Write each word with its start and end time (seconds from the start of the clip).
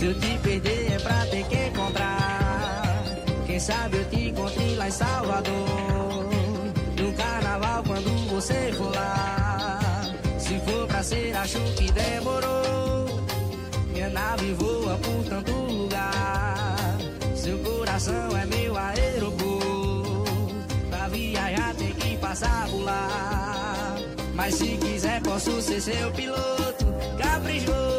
Se 0.00 0.06
eu 0.06 0.14
te 0.14 0.38
perder 0.38 0.92
é 0.92 0.98
pra 0.98 1.26
ter 1.26 1.44
que 1.44 1.56
encontrar. 1.56 3.04
Quem 3.44 3.60
sabe 3.60 3.98
eu 3.98 4.04
te 4.06 4.28
encontrei 4.30 4.74
lá 4.74 4.88
em 4.88 4.90
Salvador. 4.90 6.26
No 6.98 7.12
carnaval 7.12 7.82
quando 7.86 8.30
você 8.30 8.72
for 8.78 8.94
lá. 8.94 10.00
Se 10.38 10.58
for 10.60 10.86
pra 10.86 11.02
ser, 11.02 11.36
acho 11.36 11.58
que 11.76 11.92
demorou. 11.92 13.26
Minha 13.92 14.08
nave 14.08 14.54
voa 14.54 14.96
por 14.96 15.22
tanto 15.28 15.52
lugar. 15.52 16.96
Seu 17.34 17.58
coração 17.58 18.38
é 18.38 18.46
meu 18.46 18.74
aeroporto. 18.78 20.24
Pra 20.88 21.08
viajar 21.08 21.74
tem 21.74 21.92
que 21.92 22.16
passar 22.16 22.66
por 22.70 22.84
lá. 22.84 23.96
Mas 24.32 24.54
se 24.54 24.78
quiser, 24.78 25.20
posso 25.20 25.60
ser 25.60 25.82
seu 25.82 26.10
piloto. 26.12 26.86
Caprichoso, 27.18 27.89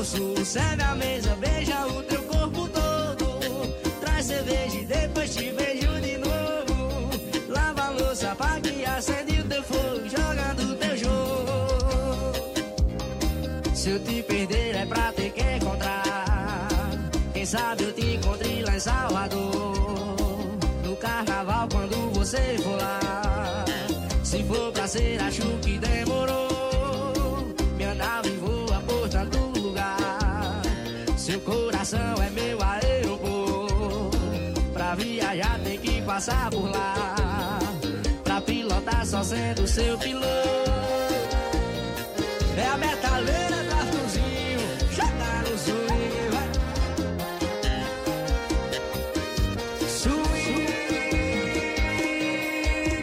Almoço, 0.00 0.46
serve 0.46 0.82
a 0.82 0.94
mesa, 0.94 1.36
beija 1.36 1.86
o 1.86 2.02
teu 2.04 2.22
corpo 2.22 2.66
todo. 2.68 3.38
Traz 4.00 4.24
cerveja 4.24 4.76
e 4.78 4.84
depois 4.86 5.34
te 5.34 5.50
vejo 5.50 6.00
de 6.00 6.16
novo. 6.16 7.10
Lava 7.48 7.82
a 7.82 7.90
louça 7.90 8.34
pra 8.34 8.58
que 8.62 8.82
acende 8.82 9.42
o 9.42 9.44
teu 9.44 9.62
fogo. 9.62 10.08
Jogando 10.08 10.74
teu 10.78 10.96
jogo. 10.96 11.52
Se 13.74 13.90
eu 13.90 14.00
te 14.02 14.22
perder 14.22 14.76
é 14.76 14.86
pra 14.86 15.12
ter 15.12 15.32
que 15.32 15.42
encontrar. 15.42 16.88
Quem 17.34 17.44
sabe 17.44 17.84
eu 17.84 17.92
te 17.92 18.14
encontrei 18.14 18.62
lá 18.62 18.76
em 18.76 18.80
Salvador. 18.80 19.74
No 20.82 20.96
carnaval 20.96 21.68
quando 21.70 22.10
você 22.14 22.56
for 22.62 22.78
lá. 22.78 23.66
Se 24.24 24.42
for 24.44 24.72
pra 24.72 24.88
ser, 24.88 25.20
acho 25.20 25.42
que 25.58 25.72
demorou. 25.72 25.89
Seu 31.30 31.40
coração 31.42 32.20
é 32.26 32.30
meu 32.30 32.58
aeroporto. 32.60 34.18
Pra 34.72 34.96
viajar 34.96 35.60
tem 35.62 35.78
que 35.78 36.02
passar 36.02 36.50
por 36.50 36.68
lá. 36.68 37.60
Pra 38.24 38.40
pilotar 38.40 39.06
só 39.06 39.22
sendo 39.22 39.64
seu 39.64 39.96
piloto. 39.96 40.26
É 42.56 42.66
a 42.66 42.76
metaleira 42.76 43.62
do 43.62 43.72
Arthurzinho, 43.72 44.58
joga 44.90 45.42
no 45.48 45.56
swing, 45.56 46.30
vai. 46.32 46.50
Swing, 49.88 50.66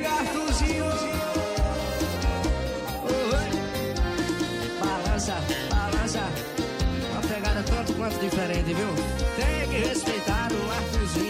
Arthurzinho. 0.06 0.86
Oi. 3.06 3.50
Balança, 4.82 5.36
balança 5.48 5.77
diferentes, 8.16 8.76
viu? 8.76 8.88
Tem 9.36 9.70
que 9.70 9.88
respeitar 9.88 10.50
o 10.52 10.72
arcozinho. 10.72 11.27